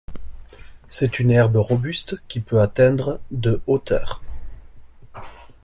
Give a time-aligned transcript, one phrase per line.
[0.87, 4.23] C'est une herbe robuste qui peut atteindre de hauteur.